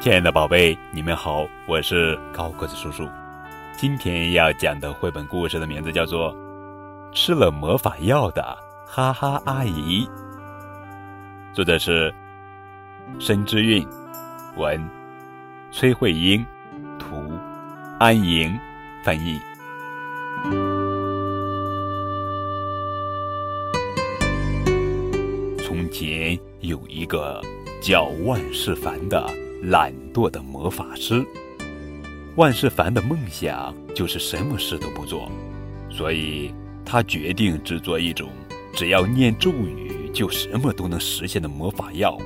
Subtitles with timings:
[0.00, 3.06] 亲爱的宝贝，你们好，我是高个子叔叔。
[3.76, 6.34] 今天要讲的绘本故事的名字叫做
[7.12, 8.42] 《吃了魔法药的
[8.86, 10.06] 哈哈阿姨》，
[11.52, 12.14] 作者是
[13.18, 13.86] 申之韵，
[14.56, 14.82] 文
[15.70, 16.44] 崔慧英，
[16.98, 17.30] 图
[17.98, 18.58] 安莹
[19.02, 19.38] 翻译。
[25.62, 27.42] 从前有一个
[27.84, 29.30] 叫万事凡的
[29.64, 31.22] 懒惰的魔法师。
[32.34, 35.30] 万事凡的梦想就是什么事都不做，
[35.90, 36.50] 所以
[36.82, 38.30] 他决定制作一种
[38.72, 42.16] 只要念咒语就什么都能实现的魔法药。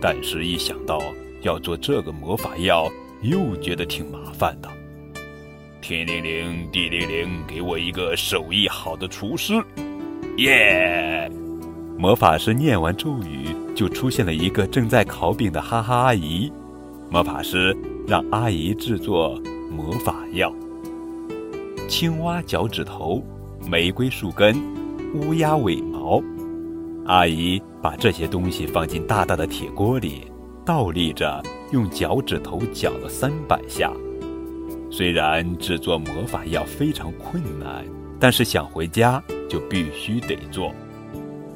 [0.00, 0.98] 但是，一想到
[1.42, 4.68] 要做这个魔法药，又觉得挺麻烦的。
[5.82, 9.62] 天灵灵，地灵灵，给我一个手艺好的厨师！
[10.38, 11.30] 耶！
[12.00, 16.50] 魔法师念完咒语，就出现了一个正在烤饼的哈哈阿姨。
[17.10, 17.76] 魔法师。
[18.08, 20.52] 让阿姨制作魔法药：
[21.88, 23.22] 青蛙脚趾头、
[23.68, 24.60] 玫瑰树根、
[25.14, 26.20] 乌鸦尾毛。
[27.06, 30.22] 阿姨把这些东西放进大大的铁锅里，
[30.64, 31.40] 倒立着
[31.70, 33.92] 用脚趾头搅了三百下。
[34.90, 37.84] 虽然制作魔法药非常困难，
[38.18, 40.74] 但是想回家就必须得做。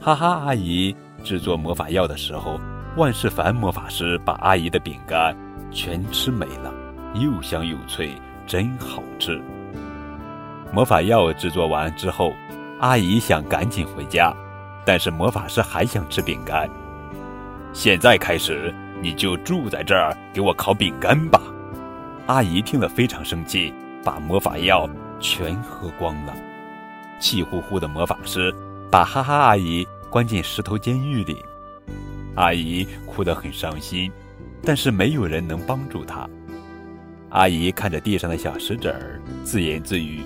[0.04, 2.60] 哈哈，阿姨制作魔法药的时候，
[2.94, 5.34] 万事凡魔法师把阿姨的饼干。
[5.70, 6.70] 全吃没了，
[7.14, 8.12] 又香又脆，
[8.46, 9.40] 真好吃。
[10.70, 12.34] 魔法药制作完之后，
[12.80, 14.30] 阿姨想赶紧回家，
[14.84, 16.68] 但是魔法师还想吃饼干。
[17.72, 21.40] 现在开始，你就住在这儿给我烤饼干吧。
[22.26, 23.72] 阿姨听了非常生气，
[24.04, 24.86] 把魔法药
[25.18, 26.34] 全喝光了。
[27.18, 28.54] 气呼呼的魔法师
[28.90, 31.36] 把哈哈阿姨关进石头监狱里，
[32.36, 34.10] 阿姨哭得很伤心。
[34.66, 36.26] 但是没有人能帮助她。
[37.28, 40.22] 阿姨看着地上的小石子儿，自言自语：“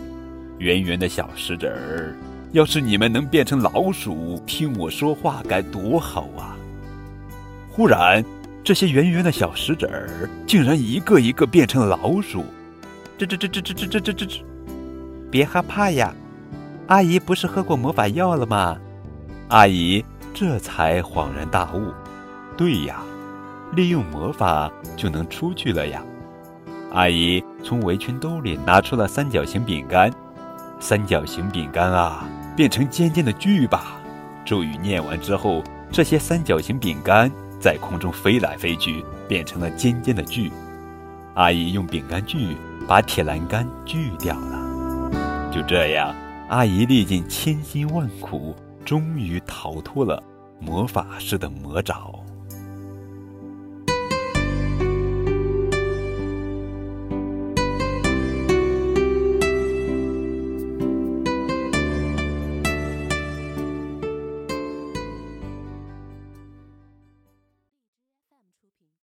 [0.59, 2.15] 圆圆的小石子儿，
[2.53, 6.57] 要是你们能变成老鼠，听我说话该多好啊！”
[7.69, 8.25] 忽然，
[8.63, 12.45] 这些圆圆的小石子儿竟然一个一个变成老鼠。
[13.17, 14.45] 这这这这这这这这这！
[15.33, 16.15] 别害怕呀，
[16.89, 18.77] 阿姨不是喝过魔法药了吗？
[19.49, 20.05] 阿姨
[20.35, 21.93] 这才恍然大悟
[22.57, 23.03] ：“对呀。”
[23.73, 26.03] 利用魔法就能出去了呀！
[26.91, 30.11] 阿姨从围裙兜里拿出了三角形饼干，
[30.81, 32.27] 三角形饼干啊，
[32.57, 34.01] 变成尖尖的锯吧！
[34.43, 35.63] 咒语念完之后，
[35.93, 40.51] 这些三角形饼干在空中飞来飞去，变成了尖尖的锯。
[41.35, 42.57] 阿姨用饼干锯
[42.87, 45.51] 把铁栏杆锯掉了。
[45.53, 46.15] 就这样，
[46.49, 50.23] 阿姨历尽千辛万苦，终于逃脱了
[50.59, 52.19] 魔法师的魔爪。